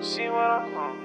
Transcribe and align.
See 0.00 0.28
what 0.28 0.38
I 0.38 0.68
want. 0.70 0.96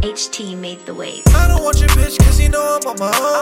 HT 0.00 0.56
made 0.56 0.84
the 0.86 0.94
wave. 0.94 1.22
I 1.28 1.46
don't 1.46 1.62
want 1.62 1.78
your 1.78 1.90
bitch 1.90 2.18
cause 2.20 2.40
you 2.40 2.48
know 2.48 2.78
I'm 2.82 2.88
on 2.88 2.98
my 2.98 3.12
own. 3.20 3.33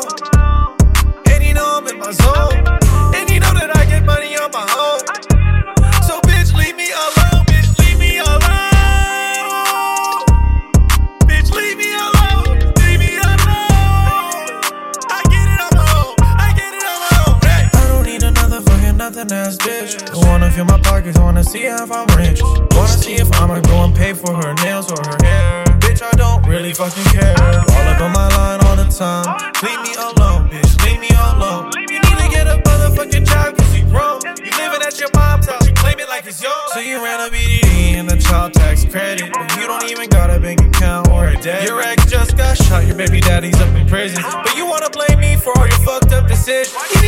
Ass 19.30 19.56
bitch. 19.56 20.26
Wanna 20.26 20.50
feel 20.50 20.64
my 20.64 20.80
pockets, 20.80 21.16
wanna 21.16 21.44
see 21.44 21.62
if 21.62 21.92
I'm 21.92 22.06
rich. 22.18 22.42
Wanna 22.42 22.88
see 22.88 23.14
if 23.14 23.30
I'ma 23.40 23.60
go 23.60 23.84
and 23.84 23.94
pay 23.94 24.14
for 24.14 24.34
her 24.34 24.52
nails 24.54 24.90
or 24.90 24.98
her 24.98 25.16
hair. 25.22 25.64
Bitch, 25.78 26.02
I 26.02 26.10
don't 26.16 26.44
really 26.44 26.74
fucking 26.74 27.04
care. 27.04 27.34
All 27.38 27.86
up 27.86 28.00
on 28.00 28.12
my 28.12 28.26
line 28.36 28.60
all 28.66 28.74
the 28.74 28.90
time. 28.90 29.22
Leave 29.62 29.80
me 29.86 29.94
alone, 29.94 30.48
bitch. 30.50 30.74
Leave 30.84 30.98
me 30.98 31.10
alone. 31.30 31.70
You 31.88 32.00
need 32.00 32.18
to 32.18 32.28
get 32.30 32.48
a 32.48 32.58
motherfucking 32.66 33.24
job 33.24 33.56
cause 33.56 33.76
you 33.76 33.84
grown. 33.84 34.18
You 34.42 34.50
living 34.58 34.82
at 34.82 34.98
your 34.98 35.10
mom's 35.14 35.46
house, 35.46 35.68
you 35.68 35.74
claim 35.74 36.00
it 36.00 36.08
like 36.08 36.26
it's 36.26 36.42
yours. 36.42 36.72
So 36.74 36.80
you 36.80 36.96
ran 36.96 37.20
a 37.20 37.30
EDD 37.32 37.94
and 37.98 38.10
the 38.10 38.16
child 38.16 38.54
tax 38.54 38.84
credit. 38.84 39.32
But 39.32 39.56
you 39.56 39.68
don't 39.68 39.88
even 39.88 40.08
got 40.08 40.30
a 40.30 40.40
bank 40.40 40.62
account 40.62 41.08
or 41.10 41.28
a 41.28 41.40
debt. 41.40 41.62
Your 41.62 41.80
ex 41.80 42.10
just 42.10 42.36
got 42.36 42.56
shot, 42.56 42.86
your 42.86 42.96
baby 42.96 43.20
daddy's 43.20 43.60
up 43.60 43.72
in 43.76 43.86
prison. 43.86 44.20
But 44.22 44.56
you 44.56 44.66
wanna 44.66 44.90
blame 44.90 45.20
me 45.20 45.36
for 45.36 45.56
all 45.56 45.68
your 45.68 45.78
fucked 45.86 46.10
up 46.10 46.26
decisions. 46.26 47.01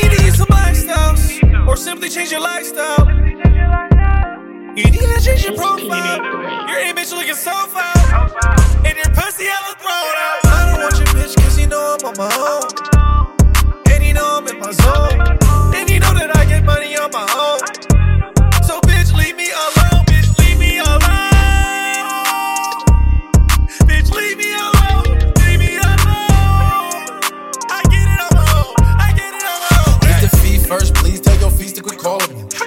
Simply 1.85 2.09
change 2.09 2.31
your 2.31 2.41
lifestyle. 2.41 3.07
You 4.75 4.85
need 4.85 5.01
to 5.01 5.21
change 5.21 5.45
your 5.45 5.55
profile. 5.55 6.17
Your 6.71 6.79
image 6.81 7.11
looking 7.13 7.35
so 7.35 7.53
foul. 7.53 8.05
And 8.87 8.97
your 8.97 9.11
pussy 9.13 9.45
hella 9.45 9.77
thrown 9.79 10.15
out. 10.17 10.24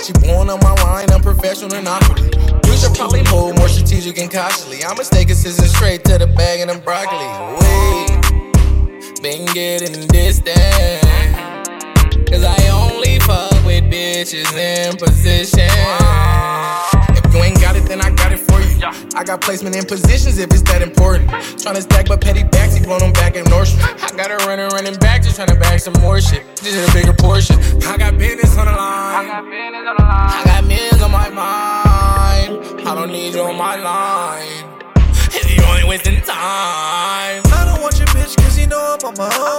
She 0.07 0.13
born 0.13 0.49
on 0.49 0.57
my 0.61 0.73
line, 0.85 1.11
I'm 1.11 1.19
professional 1.19 1.73
and 1.73 1.85
awkwardly. 1.85 2.29
We 2.63 2.77
should 2.77 2.95
probably 2.95 3.23
move 3.29 3.57
more 3.57 3.67
strategic 3.67 4.17
and 4.19 4.31
cautiously. 4.31 4.81
I'm 4.85 4.95
mistaken, 4.95 5.33
assistant 5.33 5.67
straight 5.67 6.05
to 6.05 6.17
the 6.17 6.27
bag 6.27 6.61
and 6.61 6.69
the 6.69 6.77
broccoli. 6.79 7.27
We 7.59 9.21
been 9.21 9.45
getting 9.47 10.07
distant. 10.07 10.55
Cause 12.25 12.45
I 12.45 12.55
only 12.69 13.19
fuck 13.19 13.51
with 13.65 13.83
bitches 13.91 14.55
in 14.55 14.95
position. 14.95 15.67
If 17.11 17.33
you 17.33 17.43
ain't 17.43 17.59
got 17.59 17.75
it, 17.75 17.83
then 17.83 17.99
I 17.99 18.09
got 18.11 18.26
it 18.26 18.26
you. 18.26 18.26
I 19.17 19.23
got 19.23 19.41
placement 19.41 19.75
in 19.75 19.83
positions 19.83 20.37
if 20.37 20.51
it's 20.51 20.61
that 20.69 20.83
important. 20.83 21.27
Tryna 21.31 21.81
stack 21.81 22.05
but 22.07 22.21
petty 22.21 22.43
backs, 22.43 22.75
he 22.75 22.83
blown 22.85 22.99
them 22.99 23.13
back 23.13 23.35
in 23.35 23.45
Nordstrom. 23.45 23.81
I 23.81 24.15
got 24.15 24.29
her 24.29 24.37
running, 24.45 24.69
running 24.69 24.93
back, 24.99 25.23
just 25.23 25.39
tryna 25.39 25.59
bag 25.59 25.79
some 25.79 25.93
more 26.03 26.21
shit. 26.21 26.45
Just 26.57 26.77
in 26.77 26.87
a 26.87 26.93
bigger 26.93 27.13
portion. 27.13 27.57
I 27.81 27.97
got 27.97 28.15
business 28.15 28.55
on 28.55 28.65
the 28.67 28.73
line. 28.73 29.25
I 29.25 30.43
got 30.45 30.63
millions 30.67 31.01
on 31.01 31.09
my 31.11 31.29
mind. 31.29 32.87
I 32.87 32.93
don't 32.93 33.11
need 33.11 33.33
you 33.33 33.41
on 33.41 33.57
my 33.57 33.75
line. 33.77 34.69
If 35.33 35.49
you 35.49 35.63
ain't 35.65 35.87
wasting 35.87 36.21
time. 36.21 37.41
I 37.41 37.65
don't 37.65 37.81
want 37.81 37.97
your 37.97 38.07
bitch 38.09 38.37
cause 38.37 38.55
you 38.59 38.67
know 38.67 38.97
I'm 39.01 39.07
on 39.07 39.17
my 39.17 39.35
own. 39.35 39.56